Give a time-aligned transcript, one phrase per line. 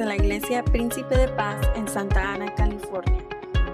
[0.00, 3.22] de la Iglesia Príncipe de Paz en Santa Ana, California.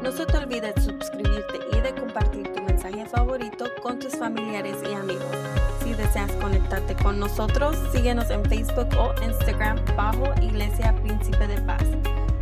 [0.03, 4.77] No se te olvide de suscribirte y de compartir tu mensaje favorito con tus familiares
[4.83, 5.37] y amigos.
[5.85, 11.85] Si deseas conectarte con nosotros, síguenos en Facebook o Instagram bajo Iglesia Príncipe de Paz.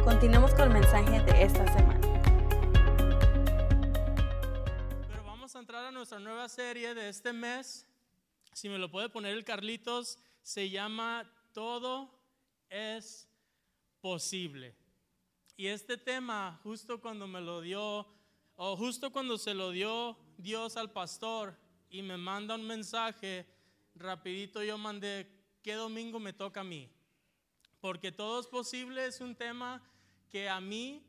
[0.03, 2.01] Continuemos con el mensaje de esta semana.
[5.11, 7.87] Pero vamos a entrar a nuestra nueva serie de este mes.
[8.55, 12.09] Si me lo puede poner el Carlitos, se llama Todo
[12.71, 13.29] es
[14.05, 14.77] posible.
[15.57, 18.07] Y este tema, justo cuando me lo dio,
[18.55, 21.57] o justo cuando se lo dio Dios al pastor
[21.89, 23.47] y me manda un mensaje,
[23.95, 25.27] rapidito yo mandé,
[25.63, 26.91] ¿qué domingo me toca a mí?
[27.80, 29.83] Porque todo es posible es un tema
[30.29, 31.02] que a mí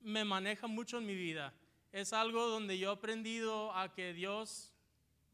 [0.00, 1.52] me maneja mucho en mi vida.
[1.92, 4.72] Es algo donde yo he aprendido a que Dios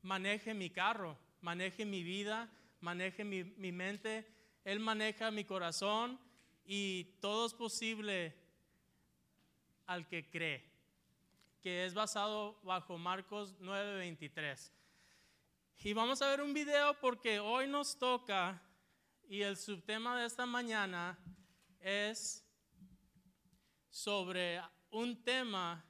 [0.03, 4.35] maneje mi carro, maneje mi vida, maneje mi, mi mente.
[4.67, 6.19] Él maneja mi corazón
[6.65, 8.35] y todo es posible
[9.87, 10.69] al que cree,
[11.63, 14.73] que es basado bajo Marcos 9:23.
[15.85, 18.61] Y vamos a ver un video porque hoy nos toca
[19.29, 21.17] y el subtema de esta mañana
[21.79, 22.45] es
[23.89, 25.85] sobre un tema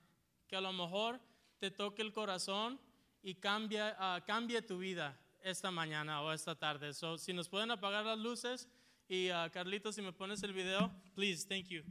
[0.47, 1.19] que a lo mejor
[1.59, 2.79] te toque el corazón
[3.23, 6.93] y cambia, ah, cambie tu vida esta mañana o esta tarde.
[6.95, 8.69] So, si nos pueden apagar las luces
[9.09, 11.83] y ah, Carlitos, si me pones el video, please, thank you.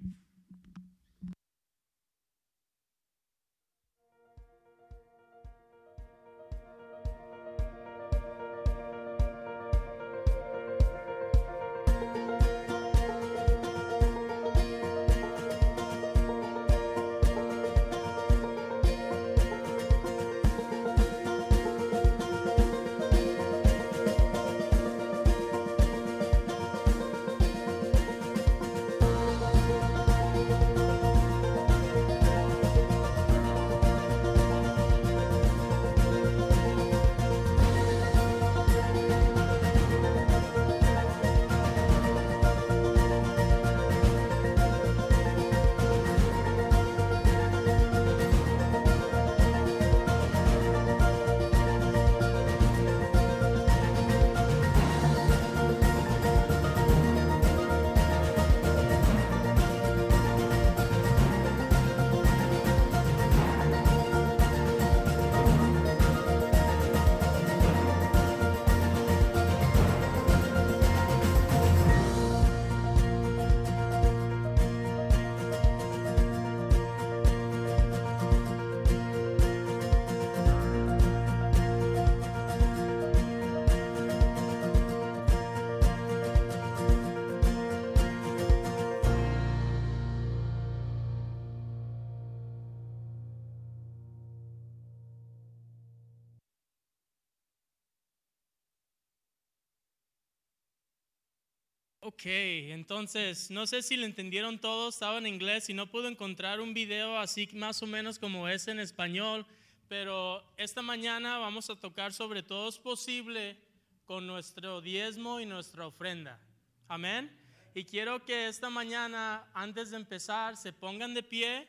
[102.16, 106.62] Ok, entonces, no sé si lo entendieron todos, estaba en inglés y no pude encontrar
[106.62, 109.46] un video así más o menos como es en español,
[109.90, 113.58] pero esta mañana vamos a tocar sobre todo es posible
[114.06, 116.40] con nuestro diezmo y nuestra ofrenda.
[116.88, 117.30] Amén.
[117.74, 121.68] Y quiero que esta mañana, antes de empezar, se pongan de pie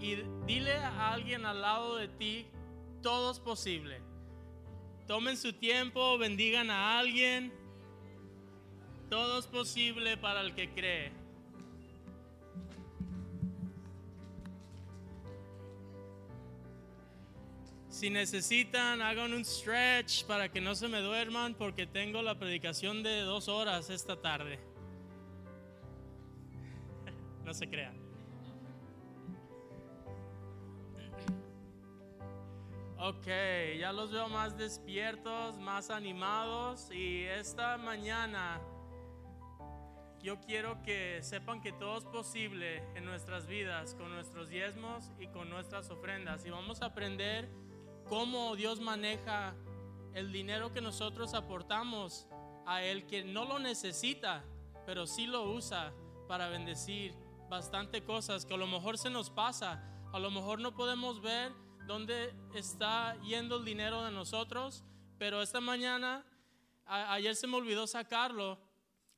[0.00, 2.46] y dile a alguien al lado de ti,
[3.02, 4.00] todo es posible.
[5.06, 7.57] Tomen su tiempo, bendigan a alguien.
[9.08, 11.12] Todo es posible para el que cree.
[17.88, 23.02] Si necesitan, hagan un stretch para que no se me duerman porque tengo la predicación
[23.02, 24.60] de dos horas esta tarde.
[27.44, 27.96] No se crean.
[33.00, 33.26] Ok,
[33.78, 38.60] ya los veo más despiertos, más animados y esta mañana
[40.28, 45.28] yo quiero que sepan que todo es posible en nuestras vidas con nuestros diezmos y
[45.28, 46.44] con nuestras ofrendas.
[46.44, 47.48] Y vamos a aprender
[48.10, 49.54] cómo Dios maneja
[50.12, 52.28] el dinero que nosotros aportamos
[52.66, 54.44] a Él, que no lo necesita,
[54.84, 55.94] pero sí lo usa
[56.28, 57.14] para bendecir
[57.48, 59.82] bastante cosas que a lo mejor se nos pasa.
[60.12, 61.54] A lo mejor no podemos ver
[61.86, 64.84] dónde está yendo el dinero de nosotros,
[65.16, 66.26] pero esta mañana,
[66.84, 68.67] ayer se me olvidó sacarlo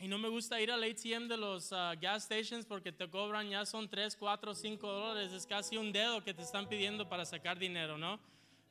[0.00, 3.50] y no me gusta ir al ATM de los ah, gas stations porque te cobran
[3.50, 5.32] ya son 3, 4, 5 dólares.
[5.32, 8.18] Es casi un dedo que te están pidiendo para sacar dinero, ¿no?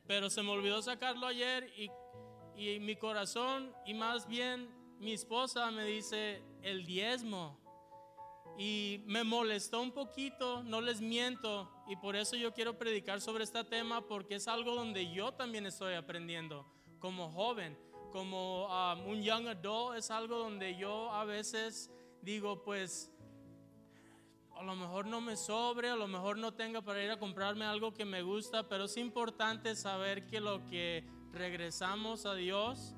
[0.07, 1.91] Pero se me olvidó sacarlo ayer y,
[2.59, 4.67] y mi corazón y más bien
[4.99, 7.59] mi esposa me dice, el diezmo.
[8.57, 13.45] Y me molestó un poquito, no les miento, y por eso yo quiero predicar sobre
[13.45, 16.65] este tema, porque es algo donde yo también estoy aprendiendo
[16.99, 17.77] como joven,
[18.09, 21.91] como um, un young adult, es algo donde yo a veces
[22.21, 23.11] digo, pues
[24.55, 27.65] a lo mejor no me sobre, a lo mejor no tenga para ir a comprarme
[27.65, 32.93] algo que me gusta, pero es importante saber que lo que regresamos a Dios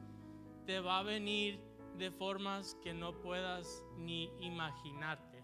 [0.66, 1.62] te va a venir
[1.98, 5.44] de formas que no puedas ni imaginarte.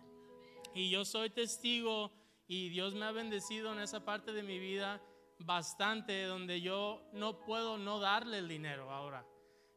[0.74, 2.12] Y yo soy testigo
[2.48, 5.02] y Dios me ha bendecido en esa parte de mi vida
[5.40, 9.25] bastante donde yo no puedo no darle el dinero ahora.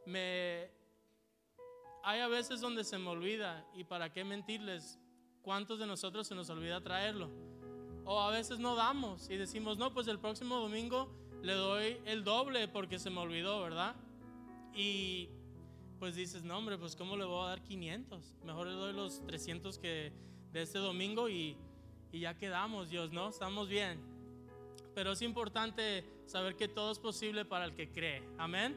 [0.07, 0.71] Hay
[2.21, 4.99] a veces donde se me olvida y para qué mentirles,
[5.43, 7.31] ¿cuántos de nosotros se nos olvida traerlo?
[8.05, 11.09] O a veces no damos y decimos, "No, pues el próximo domingo
[11.43, 13.95] le doy el doble porque se me olvidó, ¿verdad?"
[14.75, 15.29] Y
[15.99, 18.35] pues dices, "No, hombre, pues cómo le voy a dar 500?
[18.45, 20.13] Mejor le doy los 300 que
[20.53, 21.57] de este domingo y
[22.13, 23.29] y ya quedamos, Dios, ¿no?
[23.29, 24.01] Estamos bien.
[24.95, 28.23] Pero es importante saber que todo es posible para el que cree.
[28.39, 28.77] Amén.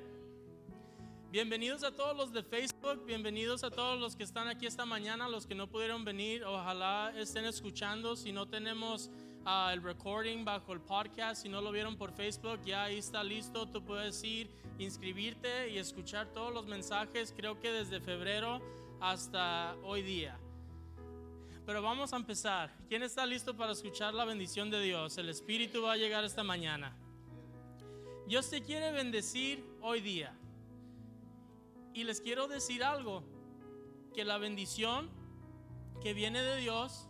[1.33, 5.27] Bienvenidos a todos los de Facebook, bienvenidos a todos los que están aquí esta mañana,
[5.27, 8.15] los que no pudieron venir, ojalá estén escuchando.
[8.15, 9.09] Si no tenemos
[9.43, 13.23] ah, el recording bajo el podcast, si no lo vieron por Facebook, ya ahí está
[13.23, 13.67] listo.
[13.67, 14.47] Tú puedes ir,
[14.77, 18.61] inscribirte y escuchar todos los mensajes, creo que desde febrero
[19.01, 20.37] hasta hoy día.
[21.65, 22.71] Pero vamos a empezar.
[22.87, 25.17] ¿Quién está listo para escuchar la bendición de Dios?
[25.17, 26.95] El Espíritu va a llegar esta mañana.
[28.27, 30.37] Dios te quiere bendecir hoy día.
[31.93, 33.23] Y les quiero decir algo,
[34.13, 35.09] que la bendición
[36.01, 37.07] que viene de Dios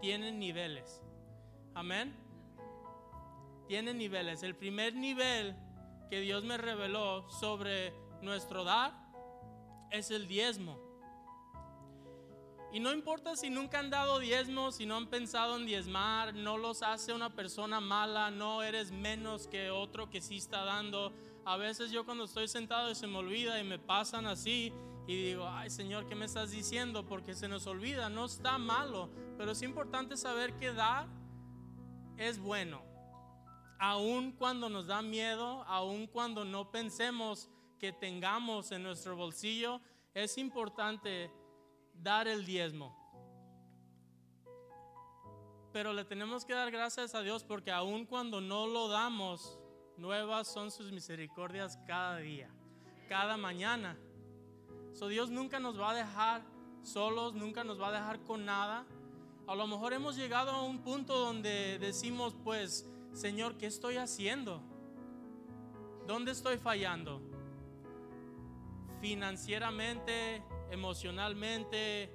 [0.00, 1.02] tiene niveles.
[1.74, 2.14] Amén.
[3.66, 4.42] Tiene niveles.
[4.42, 5.56] El primer nivel
[6.10, 8.92] que Dios me reveló sobre nuestro dar
[9.90, 10.78] es el diezmo.
[12.72, 16.58] Y no importa si nunca han dado diezmos, si no han pensado en diezmar, no
[16.58, 21.12] los hace una persona mala, no eres menos que otro que sí está dando.
[21.48, 24.70] A veces yo cuando estoy sentado y se me olvida y me pasan así
[25.06, 27.06] y digo, ay Señor, ¿qué me estás diciendo?
[27.06, 29.08] Porque se nos olvida, no está malo,
[29.38, 31.08] pero es importante saber que dar
[32.18, 32.82] es bueno.
[33.78, 37.48] Aun cuando nos da miedo, aun cuando no pensemos
[37.78, 39.80] que tengamos en nuestro bolsillo,
[40.12, 41.30] es importante
[41.94, 42.94] dar el diezmo.
[45.72, 49.57] Pero le tenemos que dar gracias a Dios porque aun cuando no lo damos,
[49.98, 52.48] nuevas son sus misericordias cada día,
[53.08, 53.96] cada mañana.
[54.92, 56.42] So Dios nunca nos va a dejar
[56.82, 58.86] solos, nunca nos va a dejar con nada.
[59.46, 64.62] A lo mejor hemos llegado a un punto donde decimos, pues, Señor, ¿qué estoy haciendo?
[66.06, 67.20] ¿Dónde estoy fallando?
[69.00, 72.12] Financieramente, emocionalmente,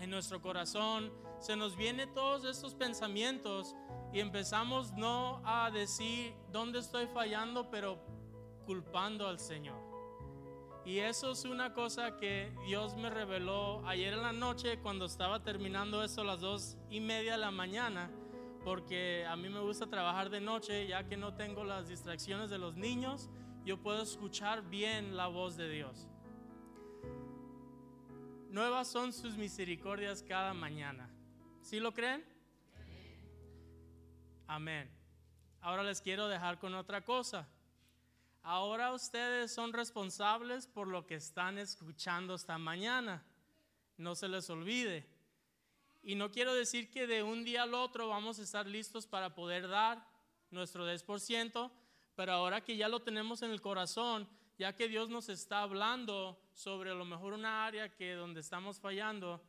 [0.00, 3.74] en nuestro corazón, se nos vienen todos estos pensamientos
[4.16, 7.98] y empezamos no a decir dónde estoy fallando, pero
[8.64, 9.76] culpando al Señor.
[10.86, 15.42] Y eso es una cosa que Dios me reveló ayer en la noche cuando estaba
[15.42, 18.10] terminando esto a las dos y media de la mañana,
[18.64, 22.56] porque a mí me gusta trabajar de noche, ya que no tengo las distracciones de
[22.56, 23.28] los niños,
[23.66, 26.08] yo puedo escuchar bien la voz de Dios.
[28.48, 31.10] Nuevas son sus misericordias cada mañana.
[31.60, 32.35] ¿Sí lo creen?
[34.46, 34.88] Amén.
[35.60, 37.48] Ahora les quiero dejar con otra cosa.
[38.42, 43.24] Ahora ustedes son responsables por lo que están escuchando esta mañana.
[43.96, 45.04] No se les olvide.
[46.02, 49.34] Y no quiero decir que de un día al otro vamos a estar listos para
[49.34, 50.06] poder dar
[50.52, 51.72] nuestro 10%,
[52.14, 56.40] pero ahora que ya lo tenemos en el corazón, ya que Dios nos está hablando
[56.52, 59.42] sobre a lo mejor una área que donde estamos fallando,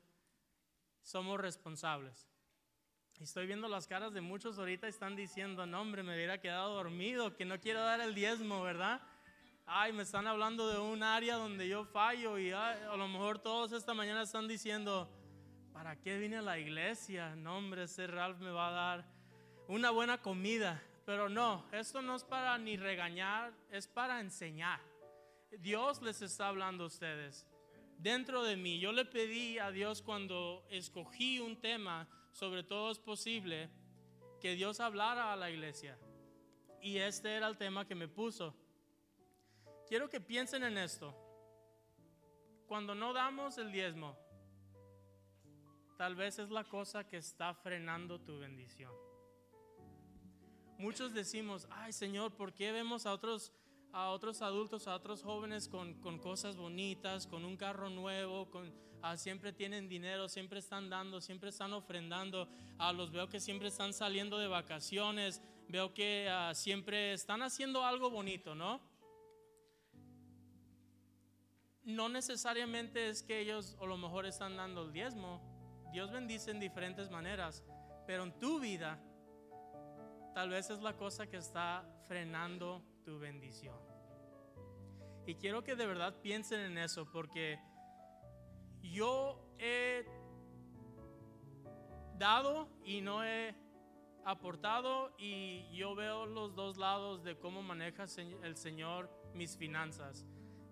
[1.04, 2.27] somos responsables.
[3.19, 7.36] Estoy viendo las caras de muchos ahorita están diciendo, no hombre, me hubiera quedado dormido,
[7.36, 9.01] que no quiero dar el diezmo, ¿verdad?
[9.65, 13.71] Ay, me están hablando de un área donde yo fallo y a lo mejor todos
[13.71, 15.09] esta mañana están diciendo,
[15.74, 17.36] ¿para qué vine a la iglesia?
[17.36, 19.05] No, hombre, ese Ralph me va a dar
[19.67, 20.81] una buena comida.
[21.07, 24.81] Pero no, esto no es para ni regañar, es para enseñar.
[25.59, 27.47] Dios les está hablando a ustedes.
[27.97, 33.00] Dentro de mí, yo le pedí a Dios cuando escogí un tema, sobre todo es
[33.00, 33.67] posible,
[34.39, 35.98] que Dios hablara a la iglesia.
[36.79, 38.53] Y este era el tema que me puso.
[39.88, 41.15] Quiero que piensen en esto.
[42.67, 44.15] Cuando no damos el diezmo,
[45.98, 48.94] tal vez es la cosa que está frenando tu bendición.
[50.77, 53.51] Muchos decimos, ay Señor, ¿por qué vemos a otros
[53.91, 58.74] a otros adultos, a otros jóvenes con, con cosas bonitas, con un carro nuevo, con,
[59.01, 62.48] ah, siempre tienen dinero, siempre están dando, siempre están ofrendando.
[62.77, 67.84] a los veo que siempre están saliendo de vacaciones, veo que ah, siempre están haciendo
[67.84, 68.82] algo bonito, ¿no?
[71.84, 75.41] No necesariamente es que ellos o lo mejor están dando el diezmo.
[75.94, 77.63] Dios bendice en diferentes maneras,
[78.06, 79.01] pero en tu vida
[80.34, 83.75] tal vez es la cosa que está frenando tu bendición.
[85.25, 87.59] Y quiero que de verdad piensen en eso, porque
[88.81, 90.05] yo he
[92.17, 93.55] dado y no he
[94.25, 98.05] aportado y yo veo los dos lados de cómo maneja
[98.43, 100.25] el Señor mis finanzas.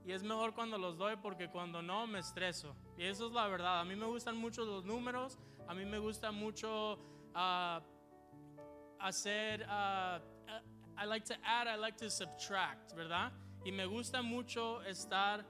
[0.05, 2.75] Y es mejor cuando los doy porque cuando no me estreso.
[2.97, 3.79] Y eso es la verdad.
[3.79, 6.99] A mí me gustan mucho los números, a mí me gusta mucho
[7.33, 7.79] uh,
[8.99, 10.21] hacer, uh,
[10.97, 13.31] I like to add, I like to subtract, ¿verdad?
[13.65, 15.45] Y me gusta mucho estar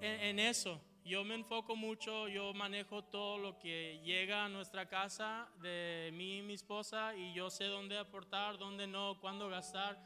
[0.00, 0.80] en, eso.
[1.04, 6.38] Yo me enfoco mucho, yo manejo todo lo que llega a nuestra casa de mí
[6.38, 9.98] y mi esposa y yo sé dónde aportar, dónde no, cuándo gastar,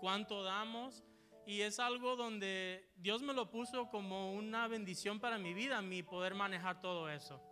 [0.00, 1.02] cuánto damos.
[1.46, 6.02] Y es algo donde Dios me lo puso como una bendición para mi vida, mi
[6.02, 7.42] poder manejar todo eso.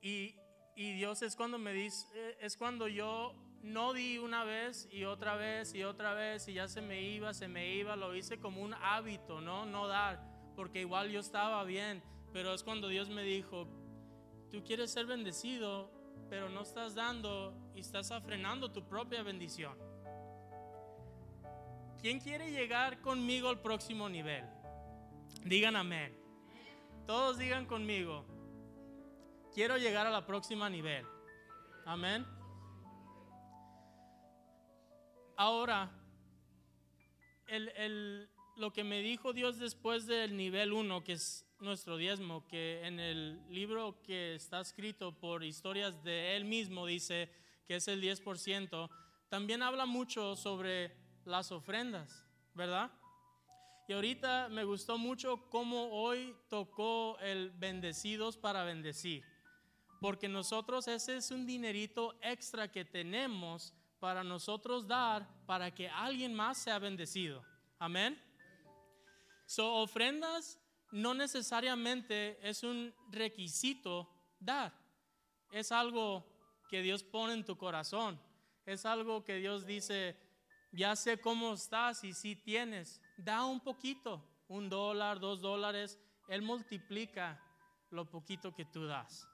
[0.00, 0.36] Y,
[0.74, 2.06] y Dios es cuando me dice,
[2.40, 6.68] es cuando yo no di una vez y otra vez y otra vez y ya
[6.68, 9.66] se me iba, se me iba, lo hice como un hábito, ¿no?
[9.66, 10.20] No dar,
[10.56, 12.02] porque igual yo estaba bien,
[12.32, 13.66] pero es cuando Dios me dijo,
[14.50, 15.90] tú quieres ser bendecido,
[16.28, 19.76] pero no estás dando y estás afrenando tu propia bendición.
[22.00, 24.44] ¿Quién quiere llegar conmigo al próximo nivel?
[25.44, 26.16] Digan amén.
[27.06, 28.24] Todos digan conmigo,
[29.52, 31.04] quiero llegar a la próxima nivel.
[31.84, 32.24] Amén.
[35.42, 35.90] Ahora,
[38.56, 43.00] lo que me dijo Dios después del nivel 1, que es nuestro diezmo, que en
[43.00, 47.32] el libro que está escrito por historias de él mismo dice
[47.66, 48.90] que es el 10%,
[49.30, 50.94] también habla mucho sobre
[51.24, 52.90] las ofrendas, ¿verdad?
[53.88, 59.24] Y ahorita me gustó mucho cómo hoy tocó el bendecidos para bendecir
[60.00, 66.34] porque nosotros ese es un dinerito extra que tenemos para nosotros dar para que alguien
[66.34, 67.44] más sea bendecido.
[67.78, 68.20] Amén.
[69.46, 70.58] So, ofrendas
[70.90, 74.08] no necesariamente es un requisito
[74.40, 74.72] dar.
[75.52, 76.24] Es algo
[76.68, 78.20] que Dios pone en tu corazón.
[78.64, 80.16] Es algo que Dios dice,
[80.72, 85.98] ya sé cómo estás y si tienes, da un poquito, un dólar, dos dólares.
[86.28, 87.40] Él multiplica
[87.90, 89.28] lo poquito que tú das.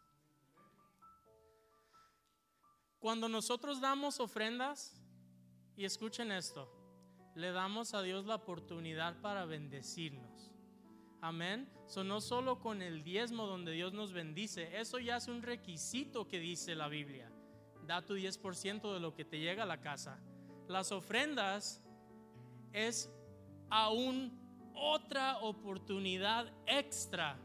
[3.07, 5.01] Cuando nosotros damos ofrendas,
[5.77, 6.69] y escuchen esto,
[7.37, 10.51] le damos a Dios la oportunidad para bendecirnos.
[11.21, 11.71] Amén.
[11.87, 16.27] So, no solo con el diezmo donde Dios nos bendice, eso ya es un requisito
[16.27, 17.31] que dice la Biblia.
[17.87, 20.19] Da tu 10% de lo que te llega a la casa.
[20.67, 21.81] Las ofrendas
[22.73, 23.09] es
[23.71, 24.37] aún
[24.75, 27.39] otra oportunidad extra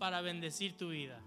[0.00, 1.22] para bendecir tu vida.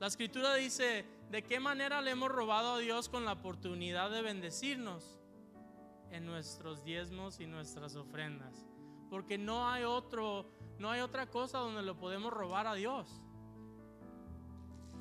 [0.00, 4.20] La escritura dice, ¿De qué manera le hemos robado a Dios con la oportunidad de
[4.20, 5.20] bendecirnos?
[6.10, 8.66] En nuestros diezmos y nuestras ofrendas.
[9.08, 13.22] Porque no hay otro, no hay otra cosa donde lo podemos robar a Dios.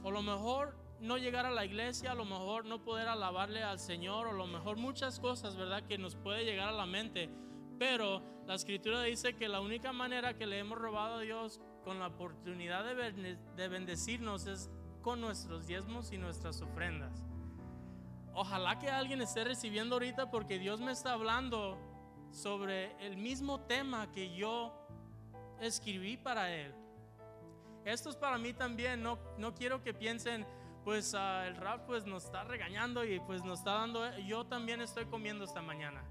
[0.03, 3.79] O lo mejor no llegar a la iglesia, a lo mejor no poder alabarle al
[3.79, 5.87] Señor, o lo mejor muchas cosas, ¿verdad?
[5.87, 7.27] Que nos puede llegar a la mente.
[7.79, 11.97] Pero la escritura dice que la única manera que le hemos robado a Dios con
[11.97, 14.69] la oportunidad de bendecirnos es
[15.01, 17.23] con nuestros diezmos y nuestras ofrendas.
[18.33, 21.77] Ojalá que alguien esté recibiendo ahorita porque Dios me está hablando
[22.31, 24.73] sobre el mismo tema que yo
[25.59, 26.73] escribí para Él.
[27.85, 30.45] Esto es para mí también, no, no quiero que piensen,
[30.83, 34.81] pues ah, el rap pues nos está regañando y pues nos está dando, yo también
[34.81, 36.03] estoy comiendo esta mañana.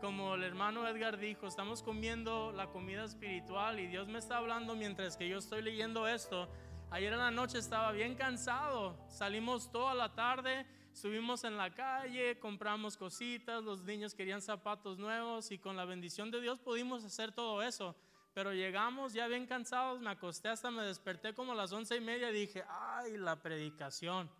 [0.00, 4.74] Como el hermano Edgar dijo, estamos comiendo la comida espiritual y Dios me está hablando
[4.74, 6.48] mientras que yo estoy leyendo esto
[6.94, 8.96] Ayer en la noche estaba bien cansado.
[9.08, 15.50] Salimos toda la tarde, subimos en la calle, compramos cositas, los niños querían zapatos nuevos
[15.50, 17.96] y con la bendición de Dios pudimos hacer todo eso.
[18.32, 22.00] Pero llegamos ya bien cansados, me acosté hasta me desperté como a las once y
[22.00, 24.30] media y dije, ay, la predicación,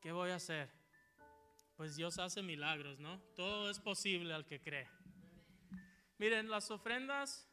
[0.00, 0.70] ¿qué voy a hacer?
[1.76, 3.20] Pues Dios hace milagros, ¿no?
[3.34, 4.88] Todo es posible al que cree.
[6.16, 7.50] Miren, las ofrendas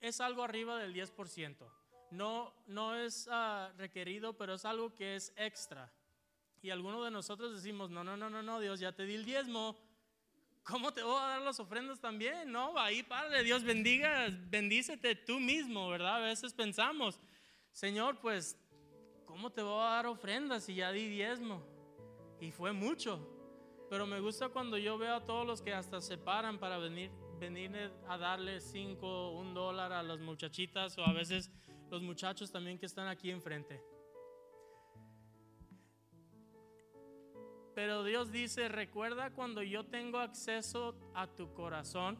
[0.00, 1.83] es algo arriba del 10%
[2.14, 5.92] no, no es ah, requerido, pero es algo que es extra.
[6.62, 9.24] Y algunos de nosotros decimos, no, no, no, no, no, Dios, ya te di el
[9.24, 9.76] diezmo,
[10.62, 12.50] ¿cómo te voy a dar las ofrendas también?
[12.50, 16.16] No, ahí, Padre, Dios bendiga, bendícete tú mismo, ¿verdad?
[16.16, 17.20] A veces pensamos,
[17.72, 18.56] Señor, pues,
[19.26, 21.62] ¿cómo te voy a dar ofrendas si ya di diezmo?
[22.40, 23.30] Y fue mucho.
[23.90, 27.10] Pero me gusta cuando yo veo a todos los que hasta se paran para venir,
[27.38, 31.50] venir a darle cinco, un dólar a las muchachitas o a veces
[31.94, 33.80] los muchachos también que están aquí enfrente.
[37.72, 42.18] Pero Dios dice, recuerda cuando yo tengo acceso a tu corazón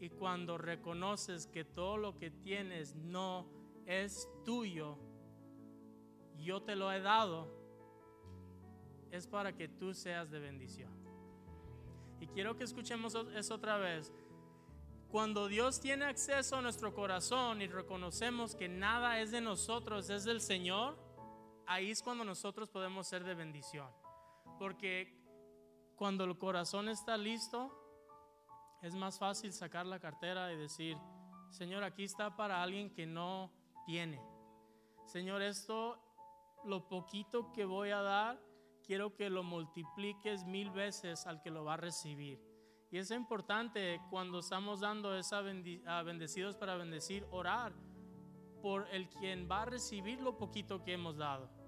[0.00, 3.46] y cuando reconoces que todo lo que tienes no
[3.86, 4.98] es tuyo,
[6.36, 7.48] yo te lo he dado,
[9.10, 10.92] es para que tú seas de bendición.
[12.20, 14.12] Y quiero que escuchemos eso otra vez.
[15.10, 20.22] Cuando Dios tiene acceso a nuestro corazón y reconocemos que nada es de nosotros, es
[20.22, 20.96] del Señor,
[21.66, 23.90] ahí es cuando nosotros podemos ser de bendición.
[24.56, 25.20] Porque
[25.96, 27.76] cuando el corazón está listo,
[28.82, 30.96] es más fácil sacar la cartera y decir,
[31.50, 33.50] Señor, aquí está para alguien que no
[33.86, 34.22] tiene.
[35.06, 35.98] Señor, esto,
[36.64, 38.40] lo poquito que voy a dar,
[38.84, 42.49] quiero que lo multipliques mil veces al que lo va a recibir.
[42.90, 47.72] Y es importante cuando estamos dando esa bendecidos para bendecir, orar
[48.60, 51.60] por el quien va a recibir lo poquito que hemos dado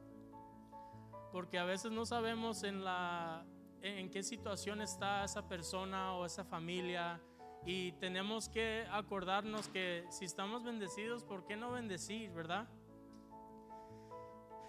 [1.33, 3.45] porque a veces no sabemos en, la,
[3.81, 7.21] en qué situación está esa persona o esa familia
[7.65, 12.69] y tenemos que acordarnos que si estamos bendecidos, ¿por qué no bendecir, verdad?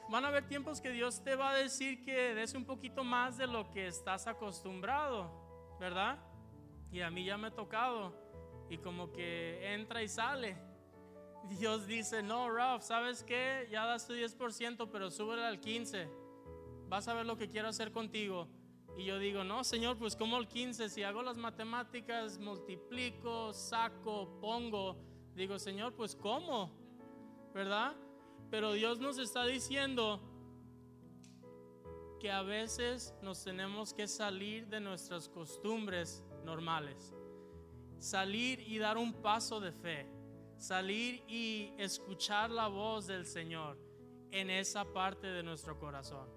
[0.10, 3.38] Van a haber tiempos que Dios te va a decir que des un poquito más
[3.38, 6.19] de lo que estás acostumbrado, ¿verdad?
[6.93, 8.13] Y a mí ya me ha tocado
[8.69, 10.55] y como que entra y sale.
[11.50, 13.67] Dios dice, no, Ralph, ¿sabes qué?
[13.69, 16.23] Ya das tu 10%, pero súbele al 15%
[16.93, 18.47] vas a ver lo que quiero hacer contigo.
[18.95, 24.39] Y yo digo, no, Señor, pues como el 15, si hago las matemáticas, multiplico, saco,
[24.39, 24.95] pongo,
[25.34, 26.71] digo, Señor, pues ¿cómo?
[27.51, 27.95] ¿Verdad?
[28.51, 30.21] Pero Dios nos está diciendo
[32.19, 37.13] que a veces nos tenemos que salir de nuestras costumbres normales,
[37.99, 40.08] salir y dar un paso de fe,
[40.58, 43.77] salir y escuchar la voz del Señor
[44.32, 46.27] en esa parte de nuestro corazón.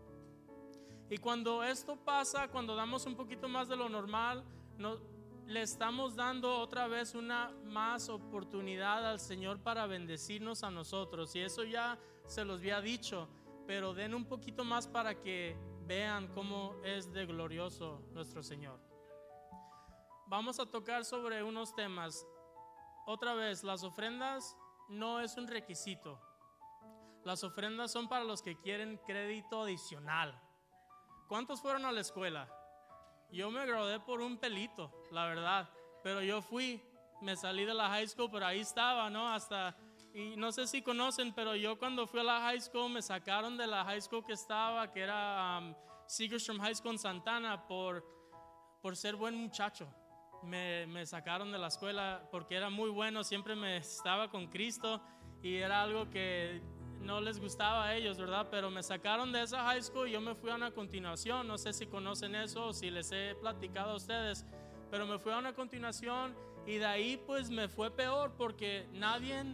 [1.08, 4.44] Y cuando esto pasa, cuando damos un poquito más de lo normal,
[4.76, 4.98] no,
[5.46, 11.34] le estamos dando otra vez una más oportunidad al Señor para bendecirnos a nosotros.
[11.36, 13.28] Y eso ya se los había dicho,
[13.66, 18.80] pero den un poquito más para que vean cómo es de glorioso nuestro Señor.
[20.28, 22.26] Vamos a tocar sobre unos temas.
[23.06, 24.56] Otra vez, las ofrendas
[24.88, 26.20] no es un requisito.
[27.22, 30.36] Las ofrendas son para los que quieren crédito adicional.
[31.28, 32.48] ¿Cuántos fueron a la escuela?
[33.30, 35.70] Yo me gradué por un pelito, la verdad.
[36.02, 36.82] Pero yo fui,
[37.22, 39.28] me salí de la high school, pero ahí estaba, ¿no?
[39.32, 39.76] Hasta,
[40.12, 43.56] y no sé si conocen, pero yo cuando fui a la high school me sacaron
[43.56, 45.74] de la high school que estaba, que era um,
[46.60, 48.04] High School en Santana, por,
[48.82, 49.88] por ser buen muchacho.
[50.42, 55.00] Me, me, sacaron de la escuela porque era muy bueno, siempre me estaba con Cristo
[55.42, 56.62] y era algo que
[57.00, 58.48] no les gustaba a ellos, ¿verdad?
[58.50, 61.46] Pero me sacaron de esa high school y yo me fui a una continuación.
[61.46, 64.44] No sé si conocen eso o si les he platicado a ustedes,
[64.90, 66.34] pero me fui a una continuación
[66.66, 69.44] y de ahí pues me fue peor porque nadie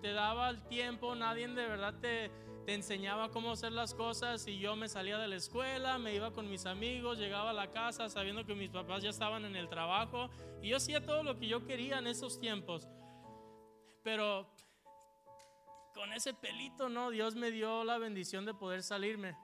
[0.00, 2.30] te daba el tiempo, nadie de verdad te,
[2.64, 6.30] te enseñaba cómo hacer las cosas y yo me salía de la escuela, me iba
[6.32, 9.68] con mis amigos, llegaba a la casa sabiendo que mis papás ya estaban en el
[9.68, 12.88] trabajo y yo hacía todo lo que yo quería en esos tiempos.
[14.04, 14.48] Pero
[15.94, 19.36] con ese pelito, no, Dios me dio la bendición de poder salirme.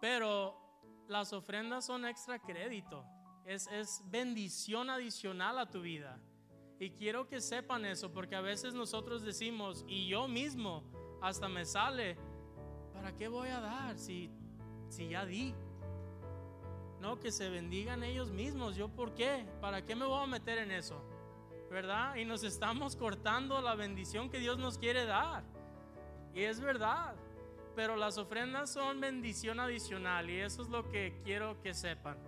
[0.00, 0.56] Pero
[1.08, 3.04] las ofrendas son extra crédito,
[3.44, 6.20] es, es bendición adicional a tu vida.
[6.80, 10.82] Y quiero que sepan eso, porque a veces nosotros decimos, y yo mismo,
[11.20, 12.16] hasta me sale,
[12.92, 14.30] ¿para qué voy a dar si,
[14.88, 15.54] si ya di?
[17.00, 18.76] No, que se bendigan ellos mismos.
[18.76, 19.46] ¿Yo por qué?
[19.60, 21.02] ¿Para qué me voy a meter en eso?
[21.70, 22.16] ¿verdad?
[22.16, 25.44] Y nos estamos cortando la bendición que Dios nos quiere dar.
[26.34, 27.14] Y es verdad.
[27.76, 32.18] Pero las ofrendas son bendición adicional y eso es lo que quiero que sepan.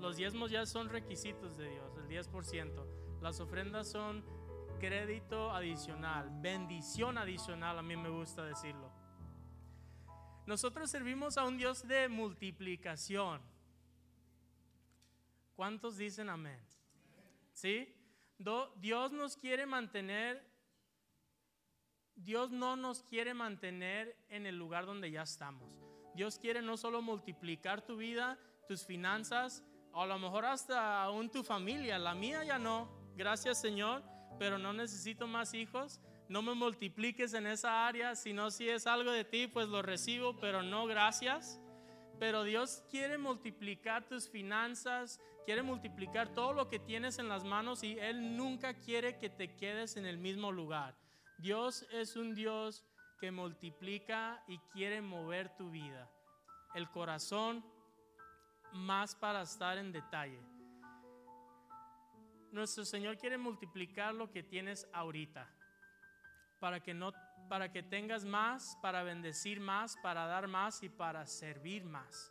[0.00, 3.20] Los diezmos ya son requisitos de Dios, el 10%.
[3.20, 4.24] Las ofrendas son
[4.78, 8.90] crédito adicional, bendición adicional, a mí me gusta decirlo.
[10.46, 13.42] Nosotros servimos a un Dios de multiplicación.
[15.56, 16.58] ¿Cuántos dicen amén?
[17.52, 17.94] ¿Sí?
[18.76, 20.42] Dios nos quiere mantener,
[22.14, 25.68] Dios no nos quiere mantener en el lugar donde ya estamos.
[26.14, 28.38] Dios quiere no solo multiplicar tu vida,
[28.68, 34.02] tus finanzas, a lo mejor hasta aún tu familia, la mía ya no, gracias Señor,
[34.38, 39.12] pero no necesito más hijos, no me multipliques en esa área, sino si es algo
[39.12, 41.60] de ti, pues lo recibo, pero no gracias.
[42.18, 47.82] Pero Dios quiere multiplicar tus finanzas, quiere multiplicar todo lo que tienes en las manos
[47.82, 50.96] y Él nunca quiere que te quedes en el mismo lugar.
[51.38, 52.84] Dios es un Dios
[53.20, 56.10] que multiplica y quiere mover tu vida.
[56.74, 57.64] El corazón
[58.72, 60.57] más para estar en detalle.
[62.52, 65.48] Nuestro Señor quiere multiplicar lo que tienes ahorita
[66.60, 67.12] para que no
[67.48, 72.30] para que tengas más, para bendecir más, para dar más y para servir más.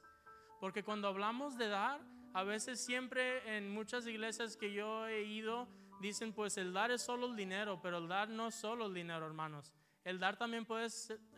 [0.60, 2.00] Porque cuando hablamos de dar,
[2.34, 5.68] a veces siempre en muchas iglesias que yo he ido
[6.00, 8.94] dicen pues el dar es solo el dinero, pero el dar no es solo el
[8.94, 9.74] dinero, hermanos.
[10.04, 10.88] El dar también puede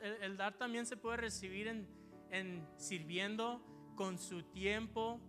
[0.02, 1.88] el, dar también se puede recibir en,
[2.30, 3.64] en sirviendo
[3.96, 5.22] con su tiempo,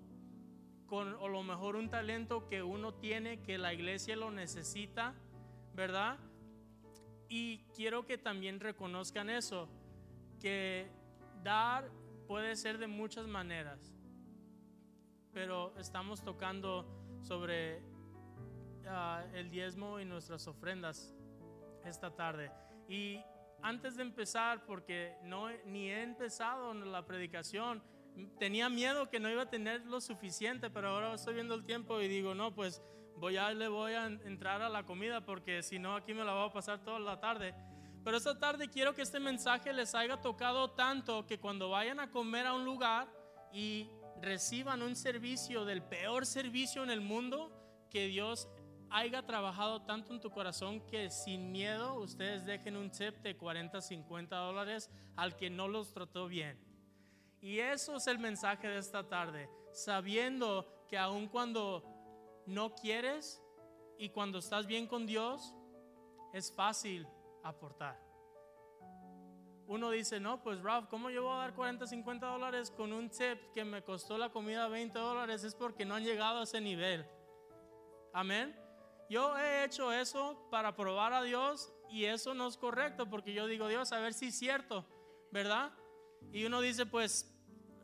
[0.90, 5.14] con o lo mejor un talento que uno tiene que la iglesia lo necesita,
[5.72, 6.18] ¿verdad?
[7.29, 9.68] Y quiero que también reconozcan eso,
[10.40, 10.90] que
[11.44, 11.88] dar
[12.26, 13.94] puede ser de muchas maneras,
[15.33, 16.85] pero estamos tocando
[17.22, 17.85] sobre
[18.88, 21.14] ah, el diezmo y nuestras ofrendas
[21.85, 22.50] esta tarde.
[22.88, 23.20] Y
[23.62, 27.81] antes de empezar, porque no, ni he empezado la predicación,
[28.38, 32.01] tenía miedo que no iba a tener lo suficiente, pero ahora estoy viendo el tiempo
[32.01, 32.83] y digo, no, pues
[33.16, 36.33] voy a, le voy a entrar a la comida porque si no aquí me la
[36.35, 37.55] voy a pasar toda la tarde.
[38.03, 42.11] Pero esta tarde quiero que este mensaje les haya tocado tanto que cuando vayan a
[42.11, 43.09] comer a un lugar
[43.53, 43.90] y
[44.23, 47.53] reciban un servicio del peor servicio en el mundo,
[47.90, 48.49] que Dios
[48.90, 53.81] haya trabajado tanto en tu corazón que sin miedo ustedes dejen un tip de 40,
[53.81, 56.59] 50 dólares al que no los trató bien.
[57.40, 61.85] Y eso es el mensaje de esta tarde, sabiendo que aun cuando
[62.46, 63.42] no quieres
[63.98, 65.55] y cuando estás bien con Dios,
[66.33, 67.07] es fácil
[67.42, 67.98] aportar.
[69.66, 73.09] Uno dice, no, pues Ralph, ¿cómo yo voy a dar 40, 50 dólares con un
[73.09, 75.44] tip que me costó la comida 20 dólares?
[75.44, 77.07] Es porque no han llegado a ese nivel.
[78.12, 78.59] Amén.
[79.09, 83.46] Yo he hecho eso para probar a Dios y eso no es correcto porque yo
[83.46, 84.85] digo, Dios, a ver si es cierto,
[85.31, 85.72] ¿verdad?
[86.33, 87.33] Y uno dice, pues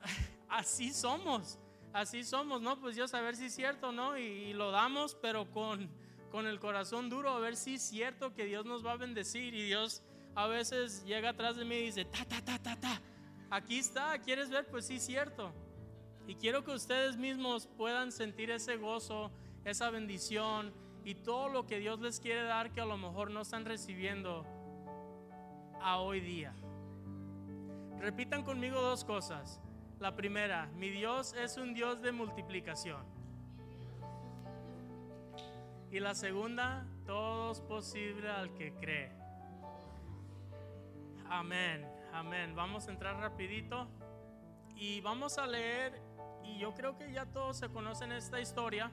[0.48, 1.58] así somos
[1.96, 2.78] así somos, ¿no?
[2.78, 4.18] Pues Dios, a ver si es cierto, ¿no?
[4.18, 5.88] Y, lo damos, pero con,
[6.30, 9.54] con el corazón duro, a ver si es cierto que Dios nos va a bendecir.
[9.54, 10.02] Y Dios
[10.34, 13.00] a veces llega atrás de mí y dice, ta, ta, ta, ta, ta.
[13.50, 14.66] Aquí está, ¿quieres ver?
[14.66, 15.52] Pues sí, cierto.
[16.26, 19.30] Y quiero que ustedes mismos puedan sentir ese gozo,
[19.64, 23.40] esa bendición y todo lo que Dios les quiere dar que a lo mejor no
[23.40, 24.44] están recibiendo
[25.80, 26.52] a hoy día.
[28.00, 29.60] Repitan conmigo dos cosas.
[29.98, 33.02] La primera, mi Dios es un Dios de multiplicación.
[35.90, 39.12] Y la segunda, todo es posible al que cree.
[41.28, 42.54] Amén, amén.
[42.54, 43.88] Vamos a entrar rapidito
[44.76, 46.00] y vamos a leer,
[46.44, 48.92] y yo creo que ya todos se conocen esta historia,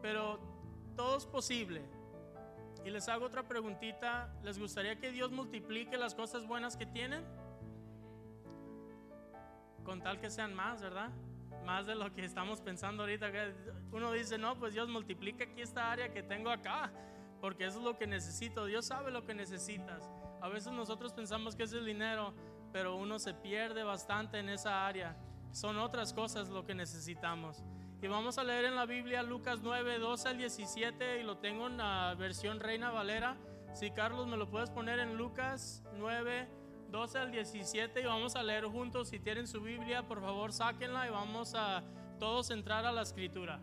[0.00, 0.40] pero
[0.96, 1.82] todo es posible.
[2.84, 7.24] Y les hago otra preguntita, ¿les gustaría que Dios multiplique las cosas buenas que tienen?
[9.88, 11.08] Con tal que sean más, ¿verdad?
[11.64, 13.30] Más de lo que estamos pensando ahorita.
[13.90, 16.92] Uno dice, no, pues Dios multiplica aquí esta área que tengo acá,
[17.40, 18.66] porque eso es lo que necesito.
[18.66, 20.10] Dios sabe lo que necesitas.
[20.42, 22.34] A veces nosotros pensamos que es el dinero,
[22.70, 25.16] pero uno se pierde bastante en esa área.
[25.52, 27.64] Son otras cosas lo que necesitamos.
[28.02, 31.66] Y vamos a leer en la Biblia Lucas 9, 12 al 17 y lo tengo
[31.66, 33.38] en la versión Reina Valera.
[33.72, 36.57] Si Carlos me lo puedes poner en Lucas 9,
[36.90, 39.08] 12 al 17 y vamos a leer juntos.
[39.08, 41.82] Si tienen su Biblia, por favor, sáquenla y vamos a
[42.18, 43.60] todos entrar a la escritura.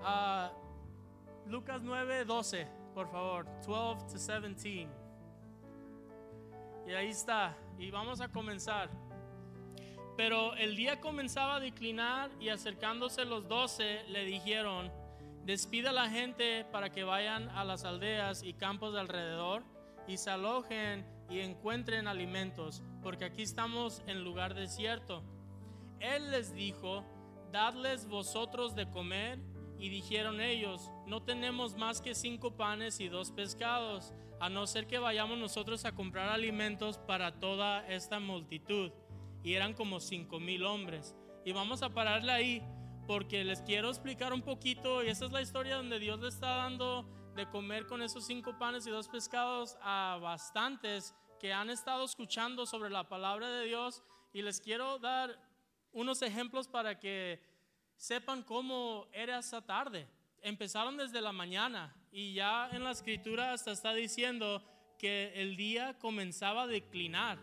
[0.00, 4.88] Uh, Lucas 9, 12, por favor, 12 to 17.
[6.86, 8.88] Y ahí está, y vamos a comenzar.
[10.16, 14.90] Pero el día comenzaba a declinar y acercándose los doce le dijeron,
[15.44, 19.62] despida a la gente para que vayan a las aldeas y campos de alrededor
[20.06, 25.22] y se alojen y encuentren alimentos, porque aquí estamos en lugar desierto.
[26.00, 27.04] Él les dijo,
[27.52, 29.38] dadles vosotros de comer.
[29.80, 34.88] Y dijeron ellos, no tenemos más que cinco panes y dos pescados, a no ser
[34.88, 38.90] que vayamos nosotros a comprar alimentos para toda esta multitud.
[39.44, 41.14] Y eran como cinco mil hombres.
[41.44, 42.62] Y vamos a pararle ahí,
[43.06, 46.56] porque les quiero explicar un poquito, y esa es la historia donde Dios le está
[46.56, 52.04] dando de comer con esos cinco panes y dos pescados a bastantes que han estado
[52.04, 55.38] escuchando sobre la palabra de Dios y les quiero dar
[55.92, 57.40] unos ejemplos para que
[57.96, 60.08] sepan cómo era esa tarde.
[60.42, 64.60] Empezaron desde la mañana y ya en la escritura hasta está diciendo
[64.98, 67.38] que el día comenzaba a declinar.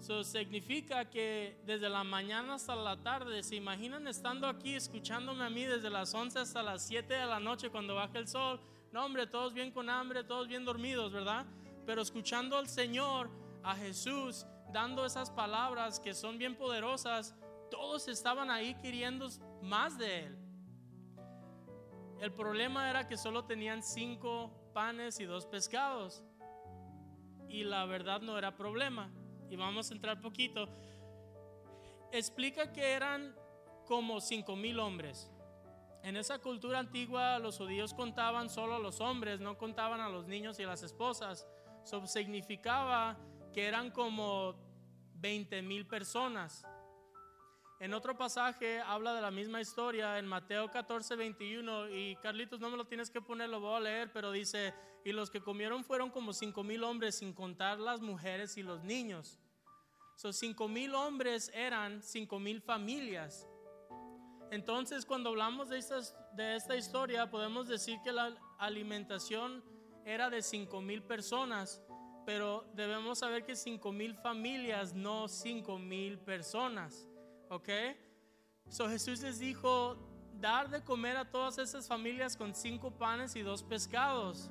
[0.00, 5.50] Eso significa que desde la mañana hasta la tarde, ¿se imaginan estando aquí escuchándome a
[5.50, 8.60] mí desde las 11 hasta las 7 de la noche cuando baja el sol?
[8.92, 11.46] No, hombre, todos bien con hambre, todos bien dormidos, ¿verdad?
[11.84, 13.30] Pero escuchando al Señor,
[13.62, 17.34] a Jesús, dando esas palabras que son bien poderosas,
[17.70, 19.28] todos estaban ahí queriendo
[19.62, 20.38] más de Él.
[22.20, 26.24] El problema era que solo tenían cinco panes y dos pescados.
[27.48, 29.10] Y la verdad no era problema.
[29.48, 30.68] Y vamos a entrar poquito.
[32.10, 33.34] Explica que eran
[33.86, 35.30] como cinco mil hombres.
[36.02, 40.26] En esa cultura antigua los judíos contaban solo a los hombres, no contaban a los
[40.26, 41.46] niños y a las esposas.
[41.84, 43.18] Eso significaba
[43.52, 44.54] que eran como
[45.14, 46.64] 20 mil personas.
[47.80, 52.70] En otro pasaje habla de la misma historia en Mateo 14, 21 y Carlitos no
[52.70, 55.84] me lo tienes que poner, lo voy a leer, pero dice, y los que comieron
[55.84, 59.38] fueron como cinco mil hombres sin contar las mujeres y los niños.
[60.16, 63.48] Esos cinco mil hombres eran cinco mil familias.
[64.50, 65.84] Entonces cuando hablamos de,
[66.32, 69.62] de esta historia podemos decir que la alimentación
[70.04, 71.82] era de cinco mil personas,
[72.24, 77.06] pero debemos saber que cinco mil familias, no cinco mil personas.
[77.50, 77.68] ¿Ok?
[78.68, 79.96] So Jesús les dijo,
[80.34, 84.50] dar de comer a todas esas familias con cinco panes y dos pescados.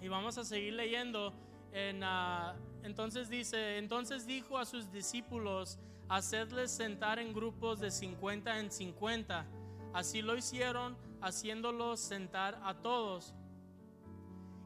[0.00, 1.32] Y vamos a seguir leyendo.
[1.72, 5.78] En, ah, entonces dice, entonces dijo a sus discípulos,
[6.10, 9.46] hacedles sentar en grupos de 50 en 50.
[9.94, 13.34] Así lo hicieron, haciéndolos sentar a todos.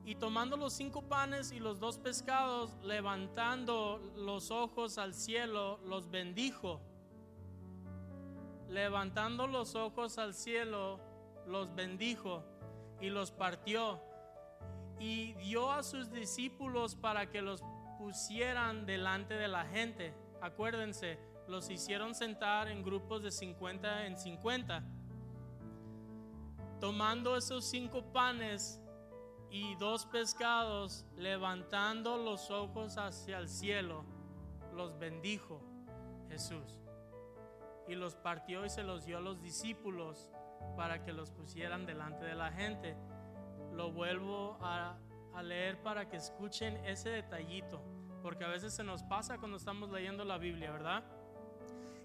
[0.04, 6.10] Y tomando los cinco panes y los dos pescados, levantando los ojos al cielo, los
[6.10, 6.80] bendijo
[8.74, 10.98] levantando los ojos al cielo,
[11.46, 12.44] los bendijo
[13.00, 14.00] y los partió
[14.98, 17.62] y dio a sus discípulos para que los
[17.98, 20.12] pusieran delante de la gente.
[20.40, 24.84] Acuérdense, los hicieron sentar en grupos de 50 en 50.
[26.80, 28.80] Tomando esos cinco panes
[29.50, 34.04] y dos pescados, levantando los ojos hacia el cielo,
[34.74, 35.62] los bendijo
[36.28, 36.80] Jesús
[37.86, 40.30] y los partió y se los dio a los discípulos
[40.76, 42.96] para que los pusieran delante de la gente.
[43.72, 44.98] Lo vuelvo a,
[45.42, 47.82] leer para que escuchen ese detallito,
[48.22, 51.04] porque a veces se nos pasa cuando estamos leyendo la Biblia, ¿verdad?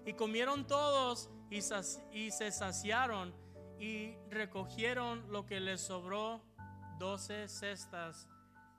[0.04, 3.34] Y comieron todos y, se saciaron
[3.78, 6.42] y recogieron lo que les sobró,
[6.98, 8.28] doce cestas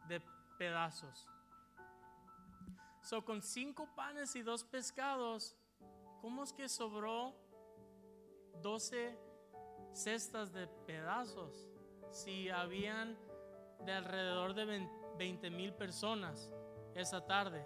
[0.08, 0.22] de
[0.58, 1.28] pedazos.
[3.02, 5.56] So, con cinco panes y dos pescados,
[6.22, 7.36] ¿cómo es que sobró
[8.62, 9.18] 12
[9.94, 11.68] cestas de pedazos
[12.12, 13.18] si habían
[13.86, 16.52] de alrededor de 20 mil personas
[16.94, 17.66] esa tarde?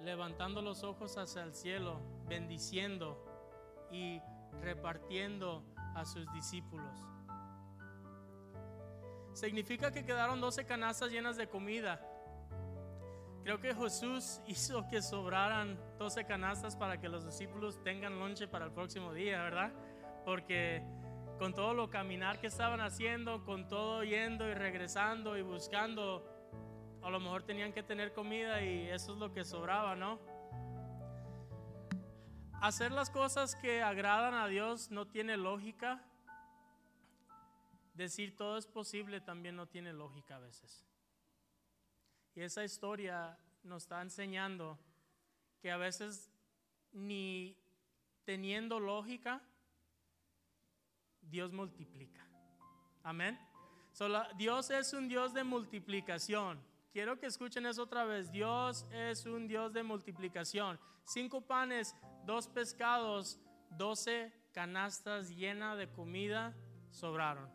[0.00, 3.22] Levantando los ojos hacia el cielo, bendiciendo
[3.90, 4.20] y
[4.60, 7.00] repartiendo a sus discípulos.
[9.32, 12.00] Significa que quedaron 12 canastas llenas de comida
[13.46, 18.64] Creo que Jesús hizo que sobraran 12 canastas para que los discípulos tengan lonche para
[18.64, 19.72] el próximo día, ¿verdad?
[20.24, 20.82] Porque
[21.38, 26.26] con todo lo caminar que estaban haciendo, con todo yendo y regresando y buscando,
[27.06, 30.18] a lo mejor tenían que tener comida y eso es lo que sobraba, ¿no?
[32.60, 36.02] Hacer las cosas que agradan a Dios no tiene lógica.
[37.94, 40.84] Decir todo es posible también no tiene lógica a veces.
[42.34, 44.76] Y esa historia nos está enseñando
[45.62, 46.28] que a veces
[46.90, 47.56] ni
[48.24, 49.40] teniendo lógica,
[51.20, 52.26] Dios multiplica.
[53.04, 53.38] Amén.
[54.36, 56.74] Dios es un Dios de multiplicación.
[56.96, 58.32] Quiero que escuchen eso otra vez.
[58.32, 60.80] Dios es un Dios de multiplicación.
[61.04, 66.56] Cinco panes, dos pescados, doce canastas llenas de comida
[66.90, 67.50] sobraron.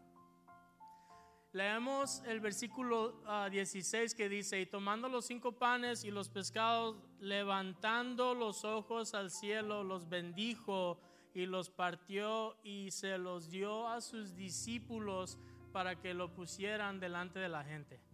[1.53, 6.97] Leemos el versículo 16 ah, que dice, y tomando los cinco panes y los pescados,
[7.19, 11.01] levantando los ojos al cielo, los bendijo
[11.33, 15.39] y los partió y se los dio a sus discípulos
[15.71, 18.10] para que lo pusieran delante de la gente.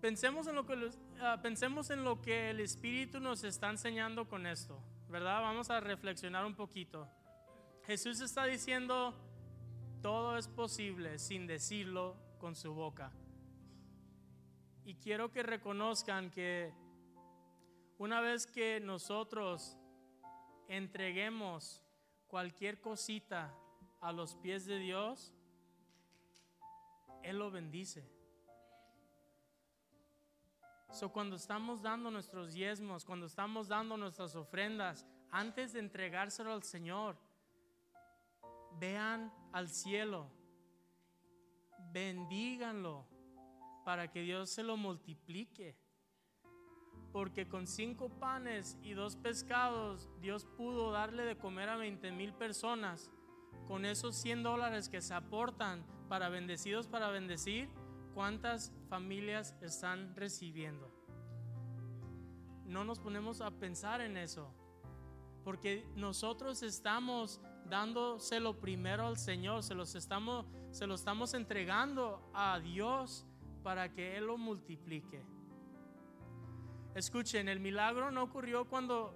[0.00, 4.46] Pensemos en lo que, ah, pensemos en lo que el Espíritu nos está enseñando con
[4.46, 5.40] esto, ¿verdad?
[5.42, 7.08] Vamos a reflexionar un poquito.
[7.84, 9.12] Jesús está diciendo,
[10.00, 13.12] todo es posible sin decirlo con su boca.
[14.84, 16.72] Y quiero que reconozcan que
[17.98, 19.76] una vez que nosotros
[20.68, 21.82] entreguemos
[22.28, 23.52] cualquier cosita
[24.00, 25.34] a los pies de Dios,
[27.24, 28.17] Él lo bendice.
[30.90, 36.62] So, cuando estamos dando nuestros diezmos, cuando estamos dando nuestras ofrendas, antes de entregárselo al
[36.62, 37.16] Señor,
[38.78, 40.30] vean al cielo,
[41.92, 43.06] bendíganlo
[43.84, 45.76] para que Dios se lo multiplique.
[47.12, 52.34] Porque con cinco panes y dos pescados Dios pudo darle de comer a 20 mil
[52.34, 53.10] personas.
[53.66, 57.68] Con esos 100 dólares que se aportan para bendecidos para bendecir,
[58.18, 60.90] ¿cuántas familias están recibiendo?
[62.66, 64.52] No nos ponemos a pensar en eso.
[65.44, 72.58] Porque nosotros estamos dándoselo primero al Señor, se, los estamos, se lo estamos entregando a
[72.58, 73.24] Dios
[73.62, 75.24] para que Él lo multiplique.
[76.96, 79.14] Escuchen, el milagro no ocurrió cuando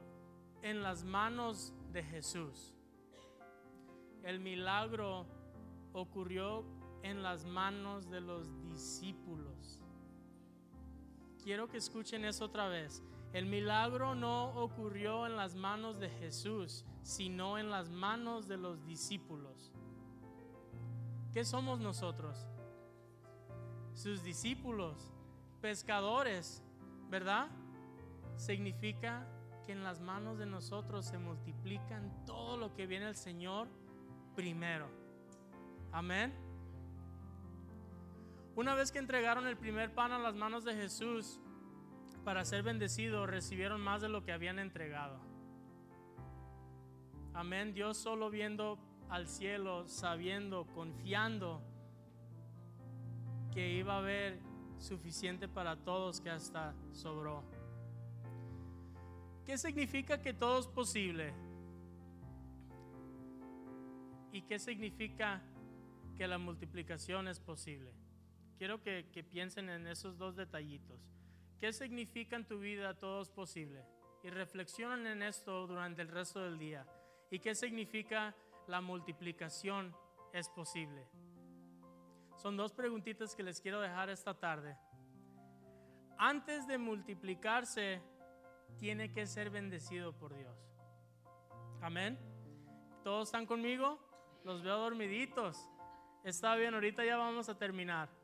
[0.62, 2.72] en las manos de Jesús.
[4.22, 5.26] El milagro
[5.92, 9.80] ocurrió en las manos de los discípulos.
[11.42, 13.02] Quiero que escuchen eso otra vez.
[13.32, 18.84] El milagro no ocurrió en las manos de Jesús, sino en las manos de los
[18.84, 19.72] discípulos.
[21.32, 22.46] ¿Qué somos nosotros?
[23.94, 25.10] Sus discípulos,
[25.60, 26.62] pescadores,
[27.08, 27.48] ¿verdad?
[28.36, 29.26] Significa
[29.64, 33.68] que en las manos de nosotros se multiplican todo lo que viene el Señor
[34.34, 34.88] primero.
[35.90, 36.51] Amén.
[38.54, 41.40] Una vez que entregaron el primer pan a las manos de Jesús
[42.22, 45.18] para ser bendecidos, recibieron más de lo que habían entregado.
[47.32, 47.72] Amén.
[47.72, 51.62] Dios solo viendo al cielo, sabiendo, confiando
[53.52, 54.38] que iba a haber
[54.78, 57.42] suficiente para todos que hasta sobró.
[59.46, 61.32] ¿Qué significa que todo es posible?
[64.30, 65.42] ¿Y qué significa
[66.16, 68.01] que la multiplicación es posible?
[68.62, 71.01] Quiero que, piensen en esos dos detallitos.
[71.59, 73.85] ¿Qué significa en tu vida todo es posible?
[74.22, 76.87] Y reflexionen en esto durante el resto del día.
[77.29, 78.37] ¿Y qué significa
[78.68, 79.92] la multiplicación
[80.33, 81.09] es posible?
[82.37, 84.77] Son dos preguntitas que les quiero dejar esta tarde.
[86.16, 88.01] Antes de multiplicarse,
[88.79, 90.57] tiene que ser bendecido por Dios.
[91.81, 92.16] Amén.
[93.03, 93.98] ¿Todos están conmigo?
[94.44, 95.68] Los veo dormiditos.
[96.22, 98.21] Está bien, ahorita ya vamos a terminar.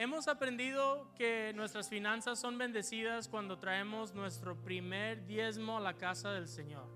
[0.00, 6.32] Hemos aprendido que nuestras finanzas son bendecidas cuando traemos nuestro primer diezmo a la casa
[6.32, 6.88] del Señor.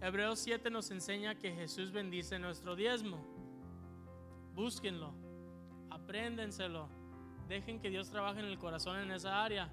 [0.00, 3.22] Hebreos 7 nos enseña que Jesús bendice nuestro diezmo.
[4.54, 5.12] Búsquenlo,
[5.90, 6.88] apréndenselo,
[7.48, 9.70] dejen que Dios trabaje en el corazón en esa área.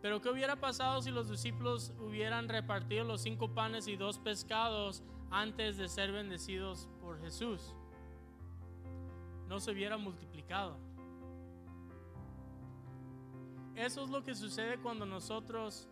[0.00, 5.02] Pero ¿qué hubiera pasado si los discípulos hubieran repartido los cinco panes y dos pescados
[5.32, 7.74] antes de ser bendecidos por Jesús?
[9.48, 10.89] No se hubiera multiplicado.
[13.80, 15.88] Eso es lo que sucede cuando nosotros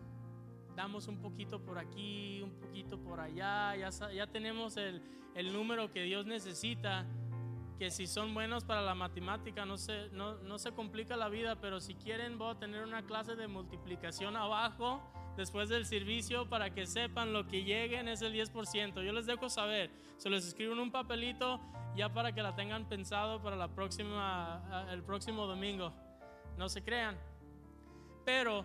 [0.75, 5.01] damos un poquito por aquí, un poquito por allá, ya, tenemos el,
[5.33, 7.07] el número que Dios necesita
[7.79, 11.59] que si son buenos para la matemática no se, no, no se complica la vida,
[11.59, 15.01] pero si quieren voy a tener una clase de multiplicación abajo
[15.35, 19.03] después del servicio para que sepan lo que lleguen es el 10%.
[19.03, 21.59] Yo les dejo saber, se les escribo en un papelito
[21.95, 25.91] ya para que la tengan pensado para la próxima, el próximo domingo.
[26.55, 27.17] No se crean.
[28.31, 28.63] Pero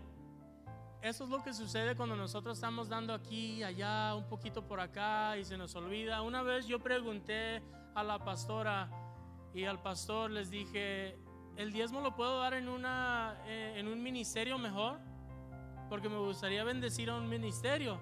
[1.00, 5.38] eso es lo que sucede cuando nosotros estamos dando aquí, allá, un poquito por acá
[5.38, 6.20] y se nos olvida.
[6.20, 7.62] Una vez yo pregunté
[7.94, 8.90] a la pastora,
[9.54, 11.16] y al pastor les dije,
[11.56, 14.98] ¿el diezmo lo puedo dar en, una, eh, en un ministerio mejor?
[15.88, 17.98] Porque me gustaría bendecir a un ministerio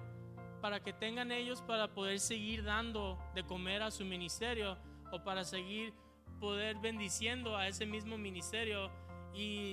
[0.61, 4.77] para que tengan ellos para poder seguir dando de comer a su ministerio
[5.13, 5.93] o para seguir
[6.41, 8.91] poder bendiciendo a ese mismo ministerio.
[9.33, 9.72] Y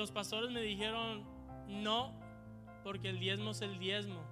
[0.00, 1.24] los pastores me dijeron,
[1.68, 2.12] no,
[2.82, 4.22] porque el diezmo es el diezmo.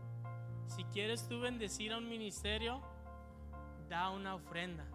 [0.66, 2.82] Si quieres tú bendecir a un ministerio,
[3.88, 4.86] da una ofrenda.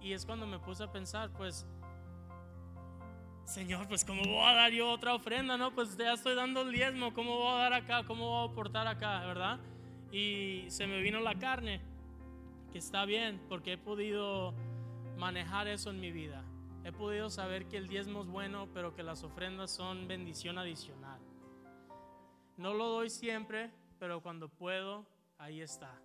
[0.00, 1.66] Y es cuando me puse a pensar, pues,
[3.44, 5.56] Señor, pues ¿cómo voy a dar yo otra ofrenda?
[5.56, 8.04] No, pues ya estoy dando el diezmo, ¿cómo voy a dar acá?
[8.04, 9.20] ¿Cómo voy a aportar acá?
[9.26, 9.58] ¿Verdad?
[10.12, 11.80] Y se me vino la carne,
[12.72, 14.54] que está bien, porque he podido
[15.16, 16.44] manejar eso en mi vida.
[16.84, 21.20] He podido saber que el diezmo es bueno, pero que las ofrendas son bendición adicional.
[22.56, 23.70] No lo doy siempre,
[24.00, 25.06] pero cuando puedo,
[25.38, 26.00] ahí está.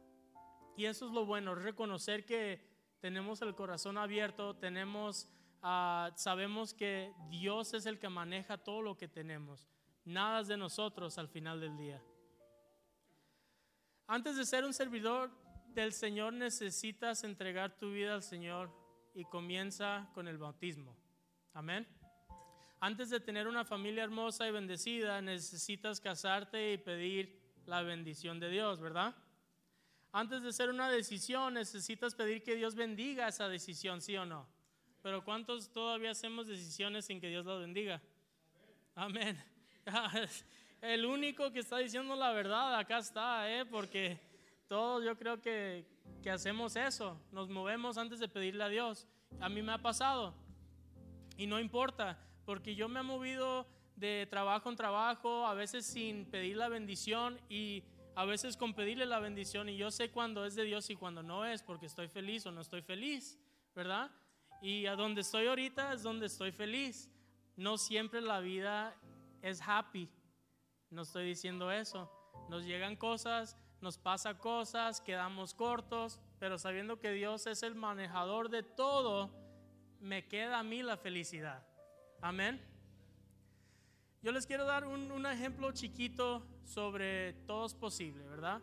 [0.75, 2.61] Y eso es lo bueno, reconocer que
[2.99, 5.27] tenemos el corazón abierto, tenemos,
[5.63, 9.67] ah, sabemos que Dios es el que maneja todo lo que tenemos.
[10.05, 12.03] Nada es de nosotros al final del día.
[14.05, 15.31] Antes de ser un servidor
[15.73, 18.71] del Señor necesitas entregar tu vida al Señor
[19.17, 20.95] y comienza con el bautismo.
[21.55, 21.87] Amén.
[22.79, 28.51] Antes de tener una familia hermosa y bendecida, necesitas casarte y pedir la bendición de
[28.51, 29.15] Dios, ¿verdad?
[30.11, 34.47] Antes de hacer una decisión, necesitas pedir que Dios bendiga esa decisión, ¿sí o no?
[35.01, 37.99] Pero ¿cuántos todavía hacemos decisiones sin que Dios las bendiga?
[38.93, 39.43] Amén.
[40.81, 43.65] El único que está diciendo la verdad acá está, ¿eh?
[43.65, 44.19] porque
[44.67, 45.85] todos yo creo que,
[46.21, 49.07] que hacemos eso, nos movemos antes de pedirle a Dios.
[49.39, 50.33] A mí me ha pasado
[51.37, 56.25] y no importa, porque yo me he movido de trabajo en trabajo, a veces sin
[56.25, 57.83] pedir la bendición y
[58.15, 61.21] a veces con pedirle la bendición y yo sé cuándo es de Dios y cuándo
[61.21, 63.39] no es, porque estoy feliz o no estoy feliz,
[63.75, 64.11] ¿verdad?
[64.61, 67.11] Y a donde estoy ahorita es donde estoy feliz.
[67.55, 68.95] No siempre la vida
[69.41, 70.09] es happy.
[70.89, 72.11] No estoy diciendo eso.
[72.49, 78.49] Nos llegan cosas, nos pasa cosas, quedamos cortos, pero sabiendo que Dios es el manejador
[78.49, 79.29] de todo,
[79.99, 81.65] me queda a mí la felicidad.
[82.21, 82.61] Amén.
[84.21, 88.61] Yo les quiero dar un, un ejemplo chiquito sobre todo es posible, ¿verdad?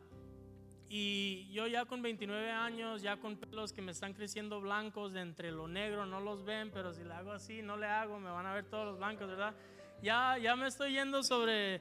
[0.89, 5.23] Y yo ya con 29 años, ya con pelos que me están creciendo blancos de
[5.23, 8.31] entre lo negro, no los ven, pero si le hago así, no le hago, me
[8.31, 9.55] van a ver todos los blancos, ¿verdad?
[10.03, 11.81] Ya, ya me estoy yendo sobre,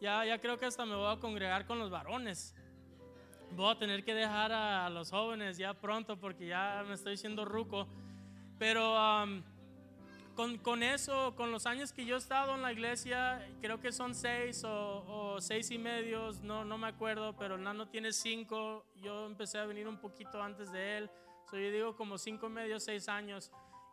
[0.00, 2.54] ya, ya creo que hasta me voy a congregar con los varones.
[3.56, 7.44] Voy a tener que dejar a, los jóvenes ya pronto porque ya me estoy siendo
[7.44, 7.86] ruco.
[8.58, 8.96] Pero
[10.62, 14.14] con, eso, con los años que yo he estado en la iglesia, creo que son
[14.14, 18.86] seis o, seis y medios, no, no me acuerdo, pero el nano tiene cinco.
[19.02, 21.10] Yo empecé a venir un poquito antes de él.
[21.50, 23.50] So, yo digo como cinco y medio, seis años.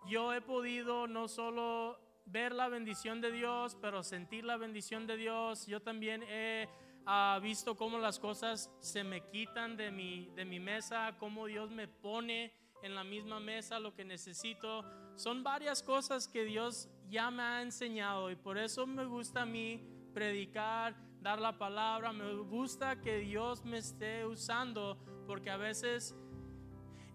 [0.08, 5.18] Yo he podido no solo ver la bendición de Dios, pero sentir la bendición de
[5.18, 5.66] Dios.
[5.66, 6.70] Yo también he
[7.08, 11.72] ah, visto cómo las cosas se me quitan de mi, de mi mesa, cómo Dios
[11.72, 12.54] me pone
[12.84, 14.84] en la misma mesa lo que necesito.
[15.16, 19.46] Son varias cosas que Dios ya me ha enseñado y por eso me gusta a
[19.46, 19.82] mí
[20.14, 26.14] predicar, dar la palabra, me gusta que Dios me esté usando porque a veces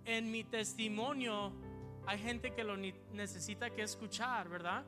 [0.05, 1.53] en mi testimonio
[2.07, 4.85] hay gente que lo necesita que escuchar, ¿verdad?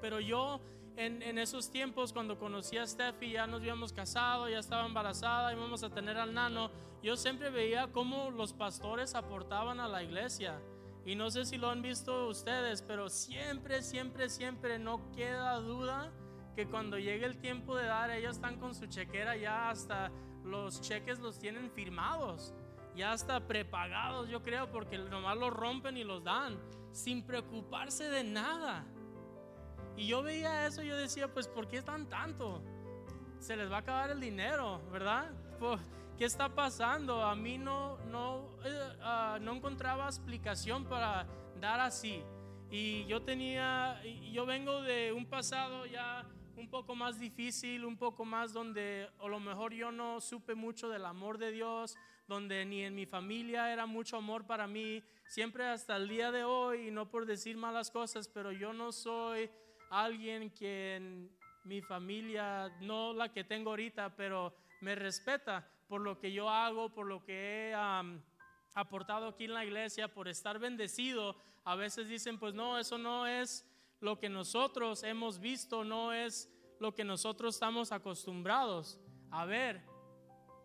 [0.00, 0.60] Pero yo
[0.96, 5.82] en, esos tiempos, cuando conocí a Steffi, ya nos habíamos casado, ya estaba embarazada, íbamos
[5.82, 6.70] a tener al nano,
[7.02, 10.60] yo siempre veía cómo los pastores aportaban a la iglesia.
[11.04, 16.10] Y no sé si lo han visto ustedes, pero siempre, siempre, siempre no queda duda
[16.56, 20.10] que cuando llegue el tiempo de dar, ellos están con su chequera ya hasta
[20.42, 22.54] los cheques los tienen firmados,
[22.94, 26.58] ya hasta prepagados, yo creo, porque nomás los rompen y los dan,
[26.92, 28.86] sin preocuparse de nada.
[29.96, 32.62] Y yo veía eso y yo decía, pues, ¿por qué están tanto?
[33.38, 35.30] Se les va a acabar el dinero, ¿verdad?
[36.18, 37.22] ¿Qué está pasando?
[37.22, 38.48] A mí no, no,
[39.02, 41.26] ah, no encontraba explicación para
[41.60, 42.22] dar así.
[42.70, 46.26] Y yo tenía, yo vengo de un pasado ya
[46.56, 50.88] un poco más difícil, un poco más donde a lo mejor yo no supe mucho
[50.88, 55.66] del amor de Dios, donde ni en mi familia era mucho amor para mí, siempre
[55.66, 59.50] hasta el día de hoy, y no por decir malas cosas, pero yo no soy
[59.90, 61.30] alguien que en
[61.64, 66.92] mi familia, no la que tengo ahorita, pero me respeta por lo que yo hago,
[66.92, 67.74] por lo que he
[68.74, 71.36] aportado aquí en la iglesia, por estar bendecido.
[71.64, 73.66] A veces dicen, pues no, eso no es
[74.00, 79.82] lo que nosotros hemos visto, no es lo que nosotros estamos acostumbrados a ver.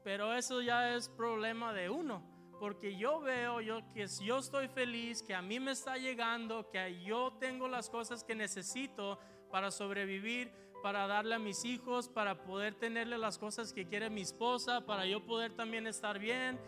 [0.03, 2.30] Pero eso ya es problema de uno
[2.61, 7.01] porque yo veo yo que yo estoy feliz, que a mí me está llegando, que
[7.01, 9.17] yo tengo las cosas que necesito
[9.49, 10.53] para sobrevivir,
[10.83, 15.07] para darle a mis hijos, para poder tenerle las cosas que quiere mi esposa, para
[15.07, 16.59] yo poder también estar bien.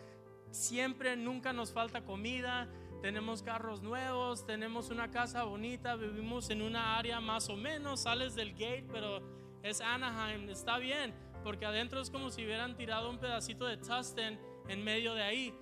[0.50, 2.68] Siempre, nunca nos falta comida,
[3.00, 8.34] tenemos carros nuevos, tenemos una casa bonita, vivimos en una área más o menos, sales
[8.34, 9.22] del gate, pero
[9.62, 11.14] es Anaheim, está bien,
[11.44, 15.54] porque adentro es como si hubieran tirado un pedacito de Tustin en medio de ahí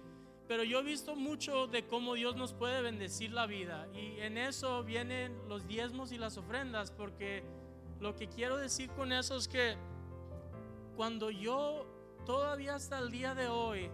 [0.53, 4.37] pero yo he visto mucho de cómo Dios nos puede bendecir la vida y en
[4.37, 7.43] eso vienen los diezmos y las ofrendas, porque
[8.01, 9.79] lo que quiero decir con eso es que
[10.95, 11.87] cuando yo
[12.27, 13.91] todavía hasta el día de hoy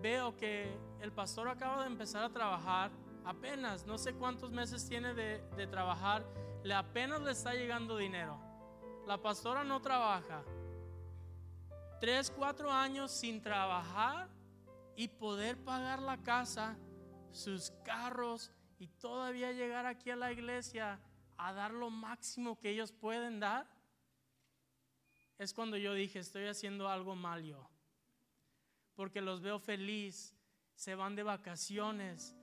[0.00, 2.90] veo que el pastor acaba de empezar a trabajar,
[3.26, 6.24] apenas, no sé cuántos meses tiene de, trabajar,
[6.62, 8.40] le apenas le está llegando dinero.
[9.06, 10.42] La pastora no trabaja.
[12.00, 14.37] Tres, cuatro años sin trabajar
[14.98, 16.76] y poder pagar la casa,
[17.30, 21.00] sus carros y todavía llegar aquí a la iglesia
[21.36, 23.64] a dar lo máximo que ellos pueden dar,
[25.38, 27.70] es cuando yo dije, estoy haciendo algo mal yo.
[28.96, 30.34] porque los veo feliz,
[30.74, 32.34] se van de vacaciones,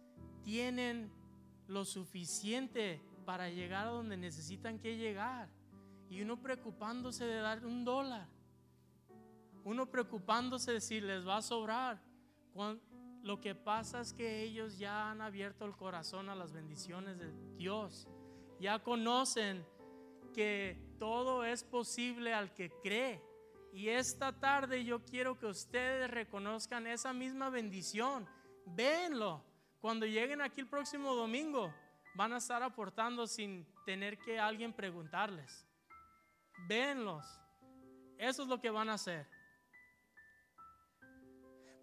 [0.42, 1.12] tienen
[1.68, 5.50] lo suficiente para llegar a donde necesitan que llegar.
[6.10, 8.30] Y uno preocupándose de dar un dólar.
[9.66, 12.15] Uno preocupándose de si les va a sobrar.
[13.22, 17.32] Lo que pasa es que ellos ya han abierto el corazón a las bendiciones de
[17.58, 18.08] Dios.
[18.60, 19.66] Ya conocen
[20.34, 23.22] que todo es posible al que cree.
[23.74, 28.28] Y esta tarde yo quiero que ustedes reconozcan esa misma bendición.
[28.66, 29.44] Véanlo.
[29.82, 31.74] Cuando lleguen aquí el próximo domingo,
[32.16, 35.68] van a estar aportando sin tener que alguien preguntarles.
[36.68, 37.26] Véanlos.
[38.18, 39.28] Eso es lo que van a hacer.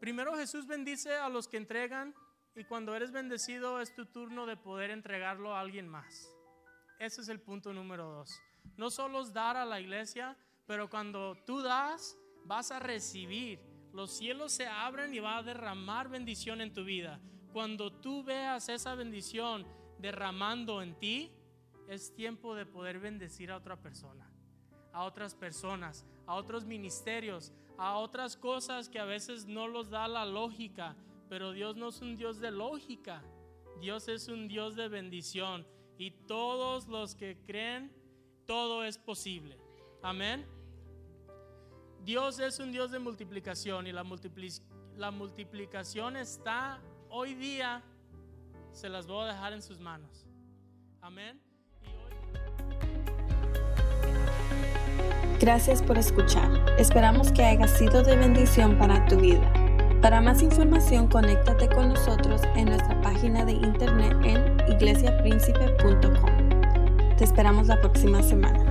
[0.02, 2.12] Primero Jesús bendice a los que entregan
[2.56, 6.28] y cuando eres bendecido es tu turno de poder entregarlo a alguien más.
[6.98, 8.42] Ese es el punto número dos.
[8.76, 10.36] No solo es dar a la iglesia,
[10.66, 13.60] pero cuando tú das, vas a recibir.
[13.92, 17.20] Los cielos se abren y va a derramar bendición en tu vida.
[17.52, 19.64] Cuando tú veas esa bendición
[20.00, 21.30] derramando en ti,
[21.86, 24.28] es tiempo de poder bendecir a otra persona,
[24.92, 30.08] a otras personas, a otros ministerios, a otras cosas que a veces no los da
[30.08, 30.96] la lógica,
[31.28, 33.22] pero Dios no es un Dios de lógica,
[33.80, 35.66] Dios es un Dios de bendición
[35.98, 37.92] y todos los que creen,
[38.46, 39.58] todo es posible.
[40.02, 40.46] Amén.
[42.04, 44.04] Dios es un Dios de multiplicación y la,
[44.96, 47.82] la multiplicación está hoy día,
[48.72, 50.26] se las voy a dejar en sus manos.
[51.00, 51.40] Amén.
[55.42, 56.48] Gracias por escuchar.
[56.78, 59.52] Esperamos que haya sido de bendición para tu vida.
[60.00, 67.16] Para más información, conéctate con nosotros en nuestra página de internet en iglesiapríncipe.com.
[67.16, 68.64] Te esperamos la próxima semana.